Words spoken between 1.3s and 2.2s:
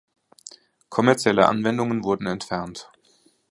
Anwendungen